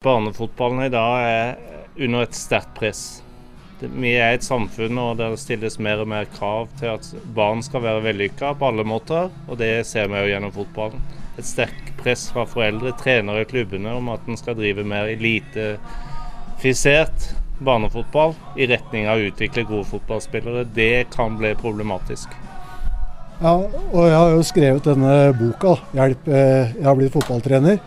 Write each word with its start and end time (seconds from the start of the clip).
Barnefotballen 0.00 0.86
i 0.86 0.88
dag 0.88 1.22
er 1.28 1.58
under 2.00 2.22
et 2.24 2.32
sterkt 2.32 2.70
press. 2.72 3.20
Vi 3.82 4.14
er 4.16 4.32
et 4.32 4.46
samfunn 4.46 4.96
og 4.96 5.18
der 5.18 5.34
det 5.34 5.40
stilles 5.42 5.74
mer 5.76 6.00
og 6.00 6.08
mer 6.08 6.24
krav 6.38 6.70
til 6.80 6.88
at 6.94 7.04
barn 7.36 7.60
skal 7.60 7.84
være 7.84 8.00
vellykka 8.06 8.54
på 8.56 8.64
alle 8.70 8.80
måter, 8.88 9.28
og 9.28 9.58
det 9.60 9.84
ser 9.84 10.08
vi 10.08 10.16
jo 10.22 10.30
gjennom 10.30 10.54
fotballen. 10.54 11.02
Et 11.36 11.44
sterkt 11.44 11.92
press 12.00 12.32
fra 12.32 12.48
foreldre, 12.48 12.96
trenere 12.96 13.44
i 13.44 13.48
klubbene 13.50 13.92
om 13.98 14.08
at 14.14 14.24
en 14.24 14.40
skal 14.40 14.56
drive 14.56 14.80
mer 14.88 15.04
elitefisert 15.12 17.36
barnefotball 17.60 18.32
i 18.56 18.64
retning 18.72 19.04
av 19.04 19.20
å 19.20 19.28
utvikle 19.28 19.68
gode 19.68 19.84
fotballspillere. 19.92 20.64
Det 20.80 21.12
kan 21.12 21.36
bli 21.36 21.52
problematisk. 21.60 22.32
Ja, 23.44 23.52
og 23.52 24.08
jeg 24.08 24.16
har 24.16 24.32
jo 24.32 24.48
skrevet 24.48 24.80
denne 24.88 25.36
boka, 25.36 25.76
'Hjelp, 25.92 26.24
eh, 26.24 26.72
jeg 26.72 26.88
har 26.88 26.96
blitt 26.96 27.12
fotballtrener'. 27.12 27.84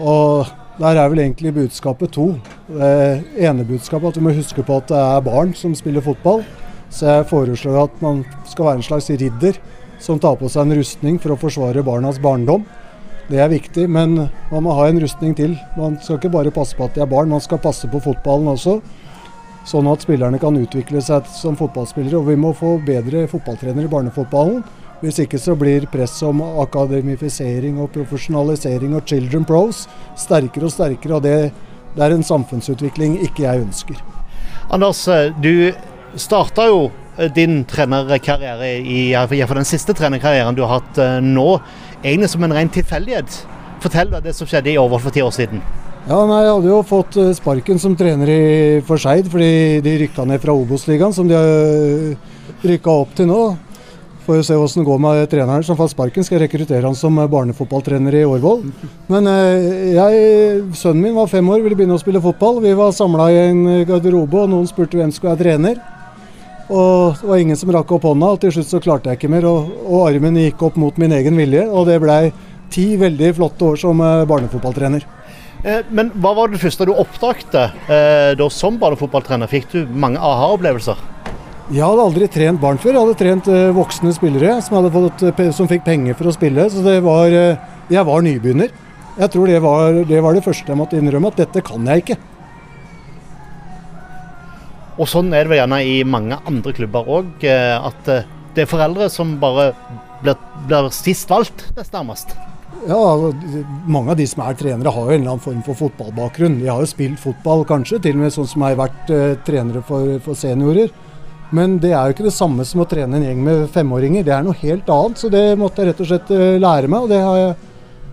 Og 0.00 0.48
der 0.78 0.96
er 0.96 1.08
vel 1.12 1.20
egentlig 1.20 1.52
budskapet 1.54 2.14
to. 2.16 2.32
Det 2.68 3.44
ene 3.44 3.64
budskapet 3.68 4.12
at 4.12 4.18
vi 4.18 4.24
må 4.24 4.34
huske 4.36 4.64
på 4.64 4.78
at 4.80 4.88
det 4.88 4.98
er 4.98 5.24
barn 5.26 5.52
som 5.54 5.74
spiller 5.76 6.04
fotball. 6.04 6.44
Så 6.92 7.08
jeg 7.08 7.28
foreslår 7.28 7.84
at 7.84 8.02
man 8.04 8.22
skal 8.48 8.68
være 8.68 8.80
en 8.80 8.86
slags 8.86 9.10
ridder 9.10 9.58
som 10.02 10.18
tar 10.20 10.36
på 10.40 10.48
seg 10.50 10.66
en 10.66 10.76
rustning 10.80 11.20
for 11.20 11.34
å 11.34 11.40
forsvare 11.40 11.84
barnas 11.86 12.20
barndom. 12.20 12.64
Det 13.28 13.38
er 13.40 13.52
viktig, 13.52 13.86
men 13.88 14.16
man 14.50 14.64
må 14.64 14.74
ha 14.76 14.88
en 14.90 15.00
rustning 15.00 15.36
til. 15.38 15.54
Man 15.78 15.96
skal 16.02 16.18
ikke 16.18 16.32
bare 16.34 16.52
passe 16.52 16.76
på 16.76 16.88
at 16.88 16.96
de 16.96 17.04
er 17.04 17.10
barn, 17.10 17.30
man 17.30 17.40
skal 17.40 17.60
passe 17.62 17.88
på 17.88 18.00
fotballen 18.02 18.50
også. 18.52 18.80
Sånn 19.68 19.86
at 19.86 20.02
spillerne 20.02 20.40
kan 20.42 20.58
utvikle 20.58 21.00
seg 21.04 21.28
som 21.30 21.56
fotballspillere. 21.56 22.18
Og 22.18 22.32
vi 22.32 22.36
må 22.40 22.50
få 22.56 22.74
bedre 22.82 23.28
fotballtrenere 23.30 23.86
i 23.86 23.92
barnefotballen. 23.92 24.64
Hvis 25.02 25.18
ikke 25.24 25.40
så 25.42 25.56
blir 25.58 25.88
presset 25.90 26.28
om 26.28 26.40
akademifisering 26.62 27.80
og 27.82 27.90
profesjonalisering 27.94 28.94
og 28.94 29.06
children 29.10 29.46
pros 29.48 29.86
sterkere 30.18 30.68
og 30.68 30.74
sterkere. 30.74 31.18
Og 31.18 31.24
det, 31.26 31.36
det 31.96 32.04
er 32.06 32.14
en 32.14 32.26
samfunnsutvikling 32.26 33.18
ikke 33.26 33.46
jeg 33.48 33.64
ønsker. 33.64 34.02
Anders, 34.72 35.02
du 35.42 35.72
starta 36.16 36.68
jo 36.70 36.90
din 37.34 37.64
trenerkarriere, 37.68 38.76
i 38.80 39.10
iallfall 39.12 39.60
den 39.60 39.68
siste 39.68 39.94
trenerkarrieren 39.96 40.56
du 40.56 40.62
har 40.64 40.78
hatt 40.78 41.00
eh, 41.02 41.18
nå, 41.20 41.58
egentlig 42.02 42.30
som 42.32 42.46
en 42.46 42.54
ren 42.56 42.70
tilfeldighet. 42.72 43.42
Fortell 43.82 44.12
deg 44.14 44.28
det 44.28 44.36
som 44.36 44.48
skjedde 44.48 44.72
i 44.72 44.78
Årvoll 44.80 45.02
for 45.02 45.14
ti 45.14 45.24
år 45.24 45.34
siden. 45.34 45.60
Ja, 46.08 46.18
nei, 46.26 46.40
Jeg 46.42 46.54
hadde 46.54 46.70
jo 46.70 46.78
fått 46.86 47.18
eh, 47.20 47.34
sparken 47.36 47.78
som 47.82 47.98
trener 47.98 48.30
i 48.32 48.40
for 48.86 48.98
Skeid, 49.02 49.28
fordi 49.30 49.82
de 49.84 49.98
rykka 50.06 50.24
ned 50.26 50.40
fra 50.42 50.54
Obos-ligaen, 50.56 51.14
som 51.14 51.28
de 51.28 51.36
har 51.36 51.52
eh, 51.52 52.16
rykka 52.64 52.96
opp 53.04 53.12
til 53.18 53.28
nå. 53.30 53.42
Får 54.22 54.38
jo 54.38 54.42
se 54.46 54.56
hvordan 54.58 54.82
det 54.82 54.86
går 54.86 55.00
med 55.02 55.22
treneren 55.32 55.64
som 55.66 55.78
fant 55.78 55.90
sparken. 55.90 56.22
Skal 56.22 56.38
jeg 56.38 56.46
rekruttere 56.46 56.86
han 56.86 56.98
som 56.98 57.16
barnefotballtrener 57.18 58.20
i 58.20 58.26
Årvoll. 58.28 58.68
Men 59.10 59.26
jeg, 59.26 60.60
sønnen 60.78 61.02
min 61.08 61.16
var 61.16 61.30
fem 61.32 61.48
år, 61.50 61.64
ville 61.64 61.78
begynne 61.78 61.98
å 61.98 62.02
spille 62.02 62.22
fotball. 62.22 62.60
Vi 62.62 62.76
var 62.78 62.94
samla 62.94 63.30
i 63.32 63.40
en 63.48 63.64
garderobe, 63.88 64.44
og 64.44 64.52
noen 64.52 64.70
spurte 64.70 65.00
hvem 65.00 65.10
skulle 65.14 65.34
være 65.34 65.42
trener. 65.42 65.82
Og 66.72 67.18
det 67.20 67.28
var 67.28 67.42
ingen 67.42 67.58
som 67.58 67.72
rakk 67.74 67.90
opp 67.96 68.06
hånda, 68.06 68.30
og 68.32 68.40
til 68.40 68.54
slutt 68.54 68.70
så 68.70 68.80
klarte 68.82 69.10
jeg 69.10 69.20
ikke 69.20 69.32
mer. 69.32 69.46
Og, 69.48 69.72
og 69.84 70.06
armen 70.06 70.38
gikk 70.40 70.62
opp 70.68 70.78
mot 70.80 71.00
min 71.00 71.12
egen 71.18 71.36
vilje, 71.36 71.66
og 71.68 71.88
det 71.90 71.98
blei 72.02 72.30
ti 72.72 72.92
veldig 73.00 73.34
flotte 73.36 73.72
år 73.72 73.80
som 73.80 74.00
eh, 74.00 74.22
barnefotballtrener. 74.28 75.04
Eh, 75.62 75.82
men 75.94 76.12
hva 76.22 76.32
var 76.38 76.52
det 76.52 76.62
første 76.62 76.86
du 76.88 76.94
oppdagte 76.94 77.68
eh, 77.86 78.32
da 78.38 78.48
som 78.50 78.78
barnefotballtrener? 78.80 79.50
Fikk 79.50 79.68
du 79.74 79.82
mange 79.92 80.22
aha-opplevelser? 80.22 81.02
Jeg 81.70 81.84
hadde 81.86 82.02
aldri 82.02 82.26
trent 82.26 82.58
barn 82.60 82.80
før. 82.80 82.96
Jeg 82.96 83.04
hadde 83.04 83.18
trent 83.20 83.48
eh, 83.52 83.68
voksne 83.76 84.10
spillere 84.16 84.56
som, 84.66 84.88
fått, 84.90 85.22
eh, 85.30 85.50
som, 85.54 85.68
fikk 85.70 85.84
penger 85.86 86.16
for 86.18 86.28
å 86.28 86.34
spille. 86.34 86.66
Så 86.72 86.82
det 86.82 86.96
var, 87.04 87.30
eh, 87.30 87.60
jeg 87.92 88.02
var 88.08 88.24
nybegynner. 88.26 88.72
Jeg 89.20 89.30
tror 89.30 89.46
det 89.46 89.60
var, 89.62 90.00
det 90.08 90.22
var 90.24 90.34
det 90.34 90.42
første 90.42 90.72
jeg 90.72 90.80
måtte 90.80 90.98
innrømme, 90.98 91.30
at 91.30 91.38
dette 91.44 91.62
kan 91.64 91.86
jeg 91.86 92.02
ikke. 92.02 92.16
Og 94.98 95.08
sånn 95.08 95.30
er 95.36 95.46
det 95.46 95.60
gjerne 95.60 95.78
i 95.86 96.00
mange 96.04 96.38
andre 96.48 96.74
klubber 96.74 97.06
òg. 97.20 97.44
At 97.46 98.08
det 98.08 98.64
er 98.64 98.68
foreldre 98.68 99.08
som 99.12 99.36
bare 99.40 99.70
blir, 100.24 100.40
blir 100.66 100.90
sist 100.94 101.30
valgt, 101.30 101.68
nærmest. 101.92 102.34
Ja, 102.88 102.98
mange 103.86 104.12
av 104.12 104.18
de 104.18 104.26
som 104.26 104.42
er 104.42 104.58
trenere 104.58 104.92
har 104.92 105.06
jo 105.06 105.14
en 105.14 105.22
eller 105.22 105.36
annen 105.36 105.44
form 105.44 105.62
for 105.64 105.78
fotballbakgrunn. 105.78 106.58
De 106.60 106.68
har 106.68 106.82
jo 106.82 106.90
spilt 106.90 107.20
fotball, 107.22 107.64
kanskje, 107.68 108.00
til 108.02 108.18
og 108.18 108.24
med 108.24 108.34
sånn 108.34 108.50
som 108.50 108.66
jeg 108.66 108.74
har 108.74 108.82
vært 108.82 109.14
trenere 109.46 109.84
for, 109.86 110.16
for, 110.24 110.36
seniorer. 110.38 110.92
Men 111.52 111.76
det 111.82 111.92
er 111.92 112.08
jo 112.08 112.14
ikke 112.16 112.28
det 112.28 112.36
samme 112.36 112.64
som 112.64 112.80
å 112.80 112.88
trene 112.88 113.18
en 113.18 113.26
gjeng 113.26 113.42
med 113.44 113.66
femåringer. 113.74 114.24
Det 114.24 114.32
er 114.32 114.46
noe 114.46 114.56
helt 114.62 114.88
annet. 114.88 115.20
Så 115.20 115.28
det 115.32 115.44
måtte 115.60 115.82
jeg 115.82 115.92
rett 115.92 116.00
og 116.00 116.08
slett 116.08 116.32
eh, 116.32 116.60
lære 116.62 116.88
meg, 116.88 117.04
og 117.04 117.12
det 117.12 117.20
har 117.20 117.40
jeg 117.40 117.58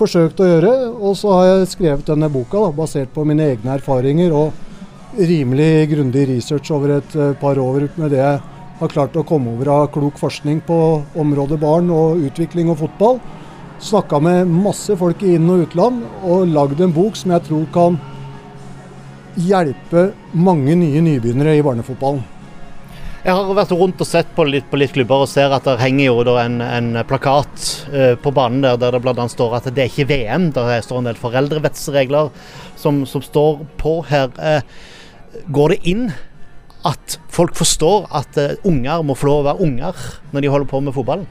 forsøkt 0.00 0.42
å 0.42 0.48
gjøre. 0.48 0.72
Og 0.98 1.14
så 1.18 1.36
har 1.36 1.46
jeg 1.50 1.70
skrevet 1.76 2.10
denne 2.10 2.30
boka 2.32 2.64
da, 2.66 2.74
basert 2.74 3.14
på 3.14 3.26
mine 3.28 3.46
egne 3.52 3.78
erfaringer. 3.78 4.34
og 4.34 4.66
rimelig 5.18 5.90
grundig 5.90 6.28
research 6.28 6.70
over 6.70 6.96
et 6.98 7.14
eh, 7.16 7.34
par 7.40 7.58
år 7.58 7.88
med 7.96 8.12
det 8.14 8.20
jeg 8.20 8.40
har 8.80 8.92
klart 8.92 9.16
å 9.18 9.26
komme 9.26 9.52
over 9.52 9.68
av 9.74 9.88
klok 9.92 10.18
forskning 10.20 10.62
på 10.66 10.78
området 11.18 11.58
barn 11.60 11.90
og 11.92 12.22
utvikling 12.30 12.70
og 12.70 12.78
fotball. 12.84 13.20
Snakka 13.80 14.20
med 14.22 14.48
masse 14.48 14.94
folk 14.96 15.22
i 15.24 15.34
inn- 15.36 15.50
og 15.50 15.66
utland 15.66 16.04
og 16.22 16.48
lagd 16.48 16.80
en 16.80 16.94
bok 16.94 17.16
som 17.16 17.34
jeg 17.34 17.46
tror 17.48 17.66
kan 17.74 17.98
hjelpe 19.40 20.10
mange 20.32 20.76
nye 20.76 21.02
nybegynnere 21.04 21.56
i 21.58 21.64
barnefotballen. 21.64 22.39
Jeg 23.20 23.36
har 23.36 23.50
vært 23.52 23.72
rundt 23.76 24.00
og 24.00 24.08
sett 24.08 24.30
på 24.32 24.46
litt, 24.48 24.64
på 24.70 24.78
litt 24.80 24.94
klubber 24.96 25.26
og 25.26 25.28
ser 25.28 25.52
at 25.52 25.66
det 25.68 25.74
henger 25.82 26.06
jo 26.06 26.36
en, 26.40 26.54
en 26.64 26.86
plakat 27.04 27.66
uh, 27.92 28.14
på 28.16 28.32
banen 28.32 28.62
der, 28.64 28.78
der 28.80 28.96
det 28.96 29.02
bl.a. 29.04 29.26
står 29.28 29.58
at 29.58 29.68
det 29.76 29.82
er 29.84 29.90
ikke 29.90 30.08
VM. 30.08 30.46
Der 30.56 30.80
står 30.80 31.02
en 31.02 31.10
del 31.10 31.20
foreldrevettsregler 31.20 32.30
som, 32.80 33.02
som 33.04 33.20
står 33.20 33.60
på 33.80 33.98
her. 34.08 34.32
Uh, 34.40 34.64
Går 35.52 35.74
det 35.74 35.78
inn 35.92 36.08
at 36.88 37.18
folk 37.30 37.52
forstår 37.60 38.08
at 38.08 38.40
uh, 38.40 38.56
unger 38.64 39.04
må 39.04 39.18
få 39.18 39.28
lov 39.28 39.42
å 39.42 39.48
være 39.50 39.68
unger 39.68 40.02
når 40.32 40.40
de 40.40 40.52
holder 40.56 40.72
på 40.72 40.80
med 40.88 40.96
fotballen? 40.96 41.28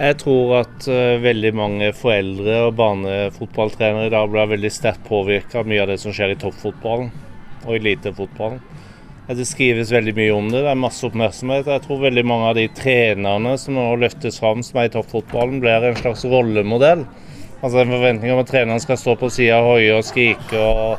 Jeg 0.00 0.16
tror 0.22 0.62
at 0.62 0.86
veldig 1.20 1.50
mange 1.58 1.90
foreldre 1.92 2.54
og 2.70 2.76
barnefotballtrenere 2.78 4.08
i 4.08 4.12
dag 4.14 4.30
blir 4.32 4.48
veldig 4.54 4.70
sterkt 4.72 5.02
påvirka 5.04 5.60
av 5.60 5.68
mye 5.68 5.82
av 5.82 5.90
det 5.90 5.98
som 6.00 6.14
skjer 6.16 6.32
i 6.32 6.38
toppfotballen 6.40 7.10
og 7.66 7.74
elitefotballen. 7.76 8.62
Det 9.30 9.44
skrives 9.46 9.92
veldig 9.94 10.12
mye 10.16 10.30
om 10.34 10.48
det, 10.50 10.64
det 10.64 10.70
er 10.72 10.78
masse 10.80 11.06
oppmerksomhet. 11.06 11.68
Jeg 11.70 11.84
tror 11.84 12.00
veldig 12.02 12.24
mange 12.26 12.48
av 12.50 12.56
de 12.58 12.64
trenerne 12.74 13.52
som 13.62 13.76
nå 13.78 13.84
løftes 14.02 14.40
fram 14.42 14.64
som 14.66 14.80
er 14.82 14.88
i 14.88 14.90
toppfotballen, 14.96 15.60
blir 15.62 15.86
en 15.86 15.98
slags 16.00 16.24
rollemodell. 16.26 17.04
Altså 17.60 17.84
En 17.84 17.92
forventning 17.94 18.32
om 18.34 18.40
at 18.42 18.50
treneren 18.50 18.82
skal 18.82 18.98
stå 18.98 19.14
på 19.20 19.30
sida 19.30 19.60
og 19.62 19.76
hoie 19.76 19.94
og 20.00 20.06
skrike. 20.08 20.58
og 20.58 20.98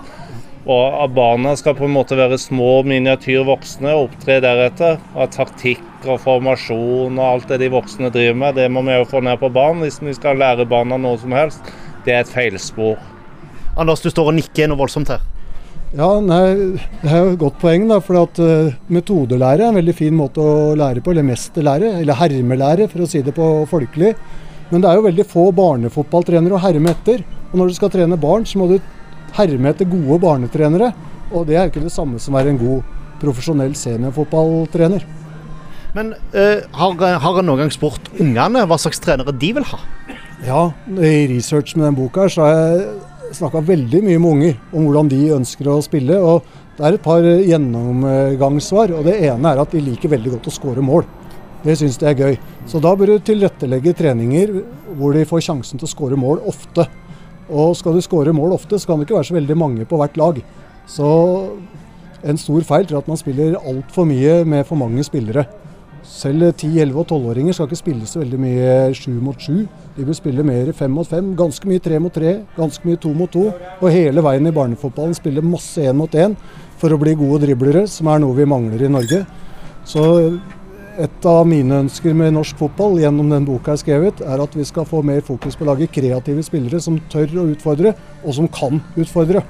og 0.71 1.13
barna 1.15 1.55
skal 1.57 1.73
på 1.73 1.87
en 1.87 1.95
måte 1.95 2.13
være 2.13 2.37
små 2.37 2.83
miniatyr 2.85 3.41
voksne 3.47 3.95
og 3.95 4.11
opptre 4.11 4.37
deretter. 4.45 4.99
At 5.17 5.33
taktikk 5.33 6.05
og 6.05 6.21
formasjon 6.21 7.17
og 7.17 7.25
alt 7.25 7.49
det 7.49 7.63
de 7.63 7.71
voksne 7.73 8.13
driver 8.13 8.37
med, 8.37 8.55
det 8.55 8.69
må 8.69 8.85
vi 8.85 8.93
jo 8.93 9.09
få 9.09 9.23
ned 9.25 9.41
på 9.41 9.49
barn 9.49 9.81
hvis 9.81 9.97
vi 10.05 10.13
skal 10.13 10.37
lære 10.37 10.69
barna 10.69 11.01
noe 11.01 11.17
som 11.17 11.33
helst. 11.33 11.65
Det 12.05 12.13
er 12.13 12.21
et 12.21 12.31
feilspor. 12.31 13.01
Anders, 13.75 14.05
du 14.05 14.13
står 14.13 14.29
og 14.29 14.37
nikker 14.37 14.69
noe 14.69 14.85
voldsomt 14.85 15.09
her. 15.09 15.25
Ja, 15.91 16.07
nei, 16.23 16.79
Det 17.01 17.09
er 17.11 17.17
jo 17.19 17.31
et 17.33 17.39
godt 17.41 17.57
poeng. 17.59 17.87
da, 17.89 17.99
for 17.99 18.21
at 18.21 18.39
uh, 18.39 18.71
Metodelære 18.87 19.65
er 19.65 19.69
en 19.69 19.75
veldig 19.75 19.95
fin 19.95 20.15
måte 20.15 20.39
å 20.39 20.71
lære 20.79 21.03
på. 21.03 21.11
Eller 21.11 21.27
mesterlære, 21.27 21.99
eller 21.99 22.15
hermelære, 22.15 22.87
for 22.87 23.03
å 23.03 23.09
si 23.11 23.21
det 23.21 23.35
på 23.35 23.67
folkelig. 23.67 24.13
Men 24.71 24.81
det 24.81 24.87
er 24.87 24.95
jo 24.95 25.07
veldig 25.09 25.27
få 25.27 25.49
barnefotballtrenere 25.51 26.55
å 26.55 26.63
herme 26.63 26.93
etter. 26.95 27.25
Og 27.51 27.59
når 27.59 27.67
du 27.67 27.75
skal 27.75 27.91
trene 27.91 28.19
barn, 28.19 28.47
så 28.47 28.61
må 28.61 28.69
du 28.71 28.77
herme 29.35 29.73
etter 29.73 29.89
gode 29.91 30.21
barnetrenere. 30.23 30.93
Og 31.35 31.47
det 31.47 31.57
er 31.57 31.67
jo 31.67 31.73
ikke 31.73 31.83
det 31.83 31.91
samme 31.91 32.19
som 32.23 32.31
å 32.31 32.39
være 32.39 32.55
en 32.55 32.61
god 32.61 32.95
profesjonell 33.19 33.75
seniorfotballtrener. 33.75 35.03
Men 35.91 36.15
uh, 36.31 36.63
har, 36.71 36.95
har 37.19 37.35
han 37.35 37.51
noen 37.51 37.65
gang 37.65 37.75
spurt 37.75 38.07
ungene 38.15 38.63
hva 38.63 38.79
slags 38.79 39.03
trenere 39.03 39.35
de 39.35 39.51
vil 39.59 39.67
ha? 39.73 39.83
Ja, 40.47 40.69
i 40.87 41.27
research 41.29 41.75
med 41.75 41.89
den 41.89 41.99
boka 41.99 42.31
så 42.31 42.47
har 42.47 42.55
jeg 42.55 42.85
snakka 43.35 43.61
veldig 43.65 44.01
mye 44.05 44.19
med 44.19 44.31
unger 44.31 44.57
om 44.71 44.85
hvordan 44.87 45.09
de 45.11 45.21
ønsker 45.37 45.69
å 45.71 45.81
spille. 45.85 46.17
og 46.19 46.43
Det 46.77 46.85
er 46.85 46.97
et 46.97 47.03
par 47.03 47.21
gjennomgangssvar. 47.23 48.93
og 48.97 49.05
Det 49.05 49.17
ene 49.27 49.51
er 49.51 49.61
at 49.61 49.71
de 49.71 49.81
liker 49.81 50.09
veldig 50.09 50.37
godt 50.37 50.49
å 50.51 50.55
skåre 50.55 50.81
mål. 50.85 51.05
Det 51.63 51.77
syns 51.77 51.97
de 52.01 52.07
er 52.09 52.17
gøy. 52.17 52.37
Så 52.65 52.81
da 52.81 52.95
bør 52.95 53.13
du 53.13 53.19
tilrettelegge 53.19 53.93
treninger 53.93 54.63
hvor 54.97 55.13
de 55.13 55.27
får 55.29 55.45
sjansen 55.45 55.77
til 55.77 55.85
å 55.85 55.91
skåre 55.91 56.17
mål 56.17 56.41
ofte. 56.49 56.87
Og 57.51 57.75
skal 57.77 57.93
du 57.93 58.01
skåre 58.01 58.33
mål 58.33 58.55
ofte, 58.55 58.79
så 58.79 58.87
kan 58.87 58.99
det 58.99 59.07
ikke 59.07 59.19
være 59.19 59.29
så 59.29 59.37
veldig 59.37 59.57
mange 59.57 59.85
på 59.85 59.99
hvert 59.99 60.17
lag. 60.17 60.41
Så 60.89 61.07
en 62.23 62.37
stor 62.37 62.61
feil 62.65 62.85
tror 62.85 62.99
jeg 62.99 63.05
at 63.05 63.11
man 63.11 63.19
spiller 63.19 63.59
altfor 63.59 64.07
mye 64.09 64.41
med 64.45 64.65
for 64.65 64.79
mange 64.79 65.03
spillere. 65.05 65.45
Selv 66.07 66.47
10-, 66.49 66.81
11- 66.81 66.97
og 66.97 67.11
12-åringer 67.11 67.53
skal 67.53 67.67
ikke 67.69 67.77
spille 67.77 68.07
så 68.09 68.23
veldig 68.23 68.39
mye 68.41 68.69
sju 68.97 69.11
mot 69.21 69.37
sju. 69.37 69.67
De 69.95 70.05
vil 70.07 70.17
spille 70.17 70.45
mer 70.45 70.71
fem 70.73 70.93
mot 70.93 71.07
fem, 71.07 71.33
ganske 71.37 71.67
mye 71.69 71.83
tre 71.83 71.99
mot 72.01 72.13
tre, 72.13 72.39
ganske 72.57 72.87
mye 72.87 72.97
to 73.01 73.11
mot 73.13 73.29
to. 73.31 73.51
Og 73.79 73.93
hele 73.93 74.23
veien 74.25 74.49
i 74.49 74.55
barnefotballen 74.55 75.13
spille 75.17 75.45
masse 75.45 75.83
én 75.85 75.97
mot 75.97 76.17
én 76.17 76.33
for 76.81 76.93
å 76.93 76.99
bli 77.01 77.13
gode 77.19 77.43
driblere, 77.45 77.85
som 77.87 78.09
er 78.09 78.23
noe 78.23 78.37
vi 78.37 78.49
mangler 78.49 78.87
i 78.87 78.89
Norge. 78.89 79.21
Så 79.85 80.03
et 81.01 81.25
av 81.29 81.45
mine 81.47 81.83
ønsker 81.85 82.17
med 82.17 82.33
norsk 82.35 82.57
fotball 82.59 82.97
gjennom 82.99 83.29
den 83.31 83.45
boka 83.47 83.71
jeg 83.71 83.77
har 83.77 83.83
skrevet, 83.85 84.25
er 84.25 84.41
at 84.43 84.57
vi 84.57 84.65
skal 84.67 84.89
få 84.89 85.03
mer 85.05 85.21
fokus 85.25 85.55
på 85.55 85.67
å 85.67 85.71
lage 85.71 85.91
kreative 85.93 86.43
spillere 86.43 86.81
som 86.83 86.97
tør 87.13 87.43
å 87.43 87.49
utfordre, 87.53 87.93
og 88.25 88.35
som 88.37 88.49
kan 88.51 88.81
utfordre. 88.97 89.45